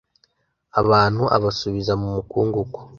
Abantu 0.81 1.23
ubasubiza 1.37 1.93
mu 2.01 2.07
mukungugu 2.15 2.79